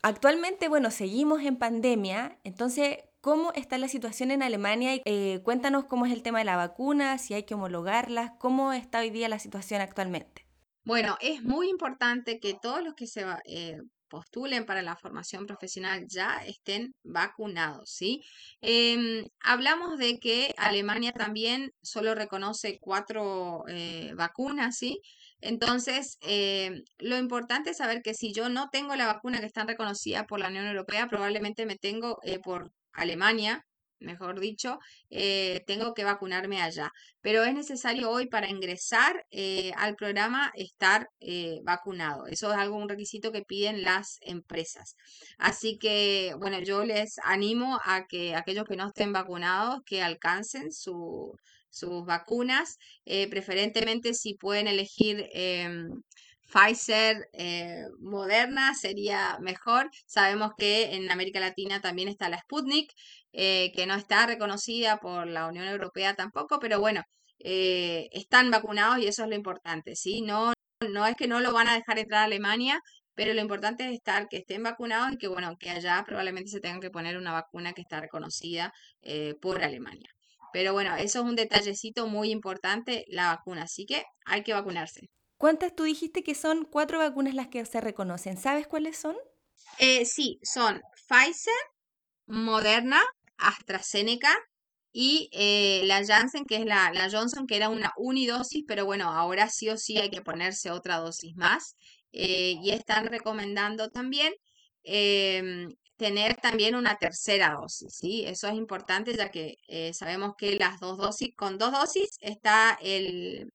[0.01, 5.01] Actualmente, bueno, seguimos en pandemia, entonces, ¿cómo está la situación en Alemania?
[5.05, 8.99] Eh, cuéntanos cómo es el tema de la vacuna, si hay que homologarlas, cómo está
[8.99, 10.47] hoy día la situación actualmente.
[10.83, 13.81] Bueno, es muy importante que todos los que se eh,
[14.15, 18.23] postulen para la formación profesional ya estén vacunados, ¿sí?
[18.61, 25.01] Em, hablamos de que Alemania también solo reconoce cuatro eh, vacunas, ¿sí?
[25.41, 29.65] Entonces, em, lo importante es saber que si yo no tengo la vacuna que está
[29.65, 33.65] reconocida por la Unión Europea, probablemente me tengo eh, por Alemania,
[34.05, 36.91] mejor dicho, eh, tengo que vacunarme allá.
[37.21, 42.27] Pero es necesario hoy para ingresar eh, al programa estar eh, vacunado.
[42.27, 44.95] Eso es algo, un requisito que piden las empresas.
[45.37, 50.71] Así que, bueno, yo les animo a que aquellos que no estén vacunados, que alcancen
[50.71, 51.35] sus
[52.05, 52.77] vacunas,
[53.29, 55.89] preferentemente si pueden elegir em,
[56.47, 57.27] Pfizer,
[57.99, 59.89] Moderna sería mejor.
[60.05, 62.91] Sabemos que en América Latina también está la Sputnik,
[63.37, 67.03] eh, que no está reconocida por la Unión Europea tampoco, pero bueno,
[67.39, 70.21] eh, están vacunados y eso es lo importante, ¿sí?
[70.21, 70.53] No,
[70.89, 72.79] no es que no lo van a dejar entrar a Alemania,
[73.13, 76.61] pero lo importante es estar, que estén vacunados y que, bueno, que allá probablemente se
[76.61, 78.71] tengan que poner una vacuna que está reconocida
[79.01, 80.09] eh, por Alemania.
[80.53, 85.09] Pero bueno, eso es un detallecito muy importante, la vacuna, así que hay que vacunarse.
[85.37, 88.37] ¿Cuántas tú dijiste que son cuatro vacunas las que se reconocen?
[88.37, 89.17] ¿Sabes cuáles son?
[90.05, 91.53] sí, son Pfizer,
[92.27, 93.01] Moderna,
[93.37, 94.35] AstraZeneca
[94.91, 99.49] y eh, la Janssen, que es la, Johnson, que era una unidosis, pero bueno, ahora
[99.49, 101.75] sí o sí hay que ponerse otra dosis más.
[102.13, 104.33] Eh, y están recomendando también
[104.83, 105.67] em,
[105.97, 108.23] tener también una tercera dosis, ¿sí?
[108.25, 112.77] Eso es importante ya que eh, sabemos que las dos dosis, con dos dosis está
[112.81, 113.51] el,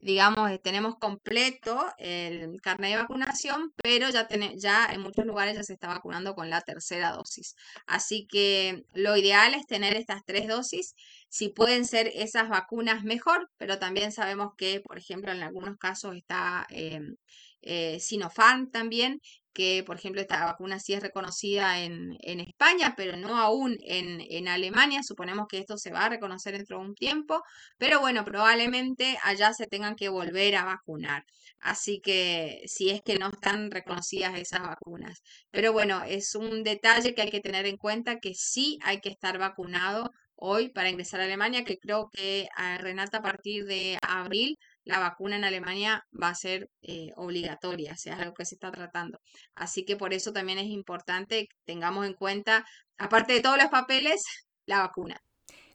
[0.00, 5.62] digamos, eh, tenemos completo el carnet de vacunación, pero ya, ya en muchos lugares ya
[5.64, 7.54] se está vacunando con la tercera dosis.
[7.86, 10.94] Así que lo ideal es tener estas tres dosis.
[11.28, 16.16] Si pueden ser esas vacunas, mejor, pero también sabemos que, por ejemplo, en algunos casos
[16.16, 17.16] está em,
[17.62, 19.20] eh, Sinopharm también,
[19.52, 25.02] que por ejemplo esta vacuna sí es reconocida en, España, pero no aún en, Alemania.
[25.02, 27.42] Suponemos que esto se va a reconocer dentro de un tiempo,
[27.76, 31.24] pero bueno, probablemente allá se tengan que volver a vacunar.
[31.60, 35.22] Así que si es que no están reconocidas esas vacunas.
[35.50, 39.08] Pero bueno, es un detalle que hay que tener en cuenta que sí hay que
[39.08, 43.98] estar vacunado hoy para ingresar a Alemania, que creo que a Renata a partir de
[44.02, 44.58] abril
[44.88, 49.20] la vacuna en Alemania va a ser eh, obligatoria, sea algo que se está tratando.
[49.54, 52.64] Así que por eso también es importante que tengamos en cuenta,
[52.96, 54.24] aparte de todos los papeles,
[54.64, 55.20] la vacuna.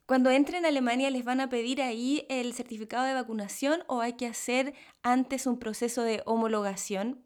[0.08, 4.14] Cuando entren a Alemania, ¿les van a pedir ahí el certificado de vacunación o hay
[4.14, 7.24] que hacer antes un proceso de homologación?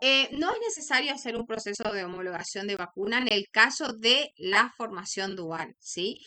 [0.00, 4.32] Eh, no es necesario hacer un proceso de homologación de vacuna en el caso de
[4.38, 6.24] la formación dual, ¿sí?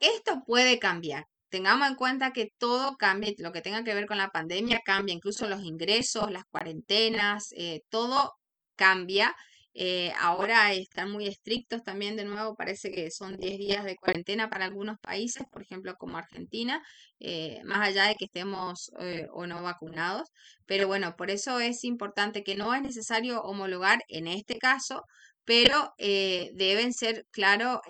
[0.00, 4.16] Esto puede cambiar tengamos en cuenta que todo cambia, lo que tenga que ver con
[4.16, 8.32] la pandemia cambia, incluso los ingresos, las cuarentenas, eh, todo
[8.74, 9.36] cambia.
[9.74, 14.48] Eh, ahora están muy estrictos también, de nuevo, parece que son 10 días de cuarentena
[14.48, 16.82] para algunos países, por ejemplo, como Argentina,
[17.20, 18.90] eh, más allá de que estemos
[19.32, 20.28] o no vacunados.
[20.66, 25.02] Pero bueno, por eso es importante que no es necesario homologar en este caso,
[25.44, 27.80] pero deben ser, claro,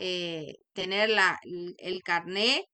[0.74, 1.38] tener la,
[1.78, 2.66] el carné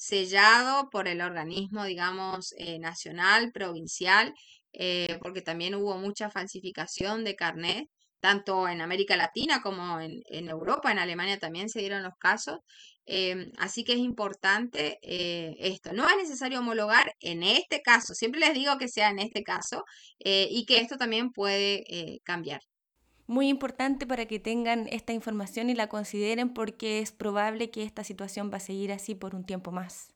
[0.00, 4.32] sellado por el organismo, digamos, eh, nacional, provincial,
[4.72, 10.90] eh, porque también hubo mucha falsificación de carnet, tanto en América Latina como en, Europa,
[10.90, 12.60] en Alemania también se dieron los casos.
[13.04, 15.92] Em, así que es importante eh, esto.
[15.92, 19.84] No es necesario homologar en este caso, siempre les digo que sea en este caso
[20.18, 22.62] y que esto también puede cambiar
[23.30, 28.02] muy importante para que tengan esta información y la consideren porque es probable que esta
[28.02, 30.08] situación va a seguir así por un tiempo más.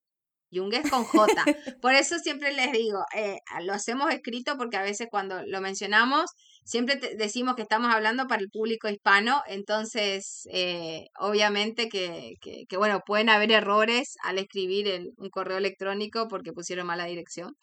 [0.53, 1.33] Junges con J.
[1.81, 6.29] Por eso siempre les digo, eh, lo hacemos escrito porque a veces cuando lo mencionamos
[6.71, 13.01] siempre decimos que estamos hablando para el público hispano, entonces eh, obviamente que, que, bueno,
[13.05, 17.57] pueden haber errores al escribir en un correo electrónico porque pusieron mala dirección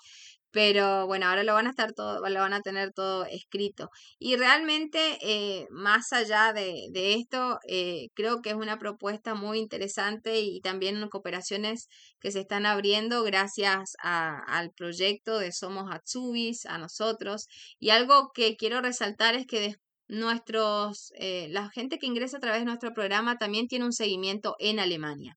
[0.50, 3.90] pero bueno, ahora lo van a estar todo, lo van a tener todo escrito.
[4.18, 10.40] Y realmente, eh, más allá de, esto, eh, creo que es una propuesta muy interesante
[10.40, 11.88] y también cooperaciones
[12.20, 17.46] que se están abriendo gracias al proyecto de Somos Atsubis, a nosotros.
[17.78, 19.76] Y algo que quiero resaltar es que
[20.08, 24.56] nuestros, eh, la gente que ingresa a través de nuestro programa también tiene un seguimiento
[24.58, 25.36] en Alemania.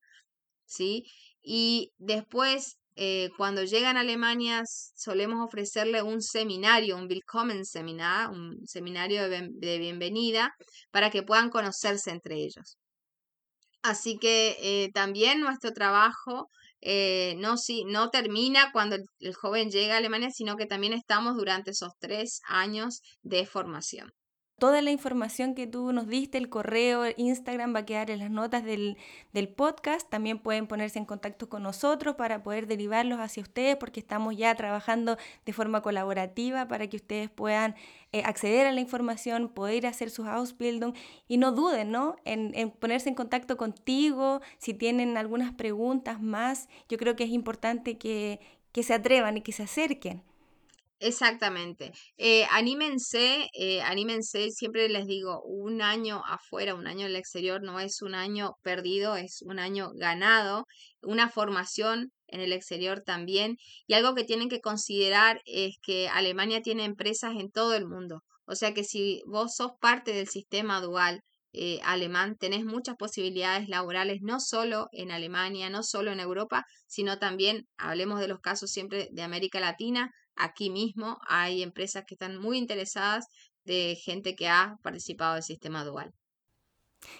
[0.65, 1.03] ¿Sí?
[1.43, 8.57] Y después eh, cuando llegan a Alemania solemos ofrecerle un seminario, un Willkommen Seminar, un
[8.65, 10.53] seminario de, bienvenida
[10.91, 12.77] para que puedan conocerse entre ellos.
[13.81, 16.49] Así que eh, también nuestro trabajo
[16.81, 21.35] eh, no, si, no termina cuando el, joven llega a Alemania, sino que también estamos
[21.35, 24.11] durante esos tres años de formación
[24.61, 28.29] toda la información que tú nos diste, el correo, Instagram va a quedar en las
[28.29, 28.95] notas del,
[29.55, 30.07] podcast.
[30.07, 34.53] También pueden ponerse en contacto con nosotros para poder derivarlos hacia ustedes porque estamos ya
[34.53, 37.73] trabajando de forma colaborativa para que ustedes puedan
[38.11, 40.93] eh, acceder a la información, poder hacer sus Ausbildung
[41.27, 42.17] y no duden ¿no?
[42.23, 46.69] En, ponerse en contacto contigo si tienen algunas preguntas más.
[46.87, 48.39] Yo creo que es importante que
[48.75, 50.21] se atrevan y que se acerquen.
[51.03, 51.91] Exactamente.
[52.17, 57.63] Eh, anímense, eh, anímense, siempre les digo, un año afuera, un año en el exterior
[57.63, 60.67] no es un año perdido, es un año ganado,
[61.01, 63.57] una formación en el exterior también.
[63.87, 68.21] Y algo que tienen que considerar es que Alemania tiene empresas en todo el mundo.
[68.45, 71.21] O sea que si vos sos parte del sistema dual,
[71.53, 77.17] eh, alemán, tenés muchas posibilidades laborales, no solo en Alemania, no solo en Europa, sino
[77.19, 80.11] también, hablemos de los casos siempre de América Latina,
[80.41, 83.27] aquí mismo hay empresas que están muy interesadas
[83.63, 86.11] de gente que ha participado del sistema dual.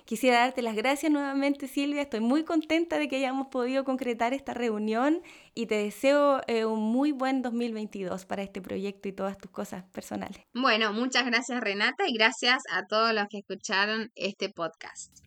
[0.06, 2.04] Quisiera darte las gracias nuevamente, Silvia.
[2.04, 5.22] Estoy muy contenta de que hayamos podido concretar esta reunión
[5.56, 9.84] y te deseo eh, un muy buen 2022 para este proyecto y todas tus cosas
[9.86, 10.44] personales.
[10.54, 15.18] Bueno, muchas gracias Renata y gracias a todos los que escucharon este podcast.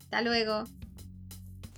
[0.00, 0.64] Hasta luego.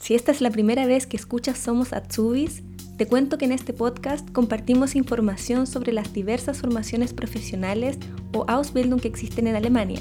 [0.00, 2.62] Si esta es la primera vez que escuchas Somos Atsubis,
[2.96, 7.98] te cuento que en este podcast compartimos información sobre las diversas formaciones profesionales
[8.32, 10.00] o Ausbildung que existen en Alemania,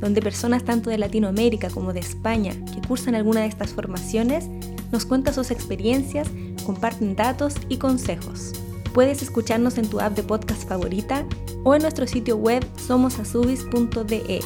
[0.00, 4.48] donde personas tanto de Latinoamérica como de España que cursan alguna de estas formaciones
[4.90, 6.28] nos cuentan sus experiencias,
[6.64, 8.52] comparten datos y consejos.
[8.94, 11.26] Puedes escucharnos en tu app de podcast favorita
[11.62, 14.40] o en nuestro sitio web somosasubis.de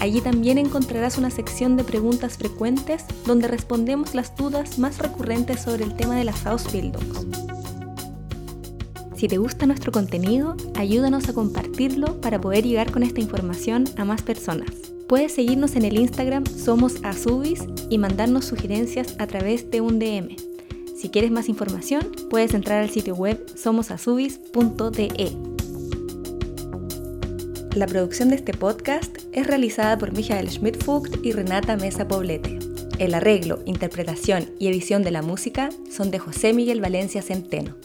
[0.00, 5.84] Allí también encontrarás una sección de preguntas frecuentes donde respondemos las dudas más recurrentes sobre
[5.84, 7.30] el tema de las Ausbildung.
[9.14, 14.06] Si te gusta nuestro contenido, ayúdanos a compartirlo para poder llegar con esta información a
[14.06, 14.70] más personas.
[15.06, 20.36] Puedes seguirnos en el Instagram Somos Azubis y mandarnos sugerencias a través de un DM.
[20.96, 25.49] Si quieres más información, puedes entrar al sitio web somosazubis.de.
[27.74, 32.58] La producción de este podcast es realizada por Michael Schmidt-Fugt y Renata Mesa Poblete.
[32.98, 37.76] El arreglo, interpretación y edición de la música son de José Miguel Valencia Centeno.